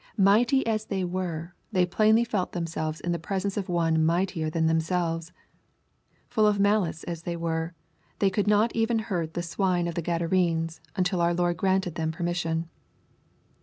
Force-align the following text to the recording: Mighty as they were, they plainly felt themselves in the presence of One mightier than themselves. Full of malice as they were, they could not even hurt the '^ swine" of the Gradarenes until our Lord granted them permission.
Mighty 0.17 0.65
as 0.65 0.85
they 0.87 1.03
were, 1.03 1.53
they 1.71 1.85
plainly 1.85 2.23
felt 2.23 2.53
themselves 2.53 3.01
in 3.01 3.11
the 3.11 3.19
presence 3.19 3.55
of 3.55 3.69
One 3.69 4.03
mightier 4.03 4.49
than 4.49 4.65
themselves. 4.65 5.31
Full 6.27 6.47
of 6.47 6.59
malice 6.59 7.03
as 7.03 7.21
they 7.21 7.35
were, 7.37 7.75
they 8.17 8.31
could 8.31 8.47
not 8.47 8.75
even 8.75 8.97
hurt 8.97 9.35
the 9.35 9.41
'^ 9.41 9.43
swine" 9.43 9.87
of 9.87 9.93
the 9.93 10.01
Gradarenes 10.01 10.79
until 10.95 11.21
our 11.21 11.35
Lord 11.35 11.57
granted 11.57 11.93
them 11.93 12.11
permission. 12.11 12.67